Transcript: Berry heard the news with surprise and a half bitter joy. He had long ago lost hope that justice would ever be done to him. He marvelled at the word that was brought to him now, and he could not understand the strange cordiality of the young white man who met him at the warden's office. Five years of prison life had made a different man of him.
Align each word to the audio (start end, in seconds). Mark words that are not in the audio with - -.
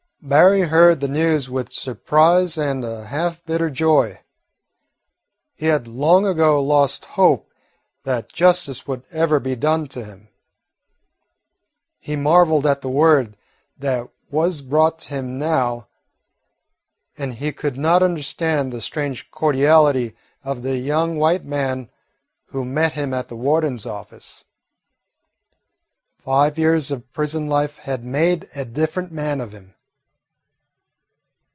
Berry 0.23 0.59
heard 0.61 0.99
the 0.99 1.07
news 1.07 1.49
with 1.49 1.73
surprise 1.73 2.55
and 2.55 2.85
a 2.85 3.05
half 3.05 3.43
bitter 3.43 3.71
joy. 3.71 4.21
He 5.55 5.65
had 5.65 5.87
long 5.87 6.27
ago 6.27 6.61
lost 6.61 7.05
hope 7.05 7.51
that 8.03 8.31
justice 8.31 8.85
would 8.85 9.01
ever 9.09 9.39
be 9.39 9.55
done 9.55 9.87
to 9.87 10.05
him. 10.05 10.29
He 11.99 12.15
marvelled 12.15 12.67
at 12.67 12.81
the 12.81 12.87
word 12.87 13.35
that 13.79 14.09
was 14.29 14.61
brought 14.61 14.99
to 14.99 15.09
him 15.09 15.39
now, 15.39 15.87
and 17.17 17.33
he 17.33 17.51
could 17.51 17.75
not 17.75 18.03
understand 18.03 18.71
the 18.71 18.79
strange 18.79 19.31
cordiality 19.31 20.15
of 20.43 20.61
the 20.61 20.77
young 20.77 21.17
white 21.17 21.45
man 21.45 21.89
who 22.45 22.63
met 22.63 22.93
him 22.93 23.11
at 23.11 23.27
the 23.27 23.35
warden's 23.35 23.87
office. 23.87 24.45
Five 26.23 26.59
years 26.59 26.91
of 26.91 27.11
prison 27.11 27.47
life 27.47 27.79
had 27.79 28.05
made 28.05 28.47
a 28.53 28.65
different 28.65 29.11
man 29.11 29.41
of 29.41 29.51
him. 29.51 29.73